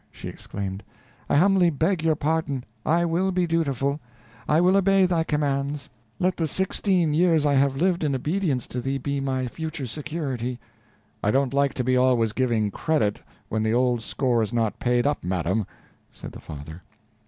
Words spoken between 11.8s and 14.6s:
be always giving credit, when the old score is